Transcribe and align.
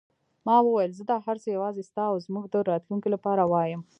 ما 0.45 0.55
وویل: 0.61 0.91
زه 0.97 1.03
دا 1.11 1.17
هر 1.25 1.37
څه 1.43 1.47
یوازې 1.57 1.81
ستا 1.89 2.03
او 2.11 2.17
زموږ 2.25 2.45
د 2.49 2.55
راتلونکې 2.69 3.09
لپاره 3.15 3.43
وایم. 3.51 3.81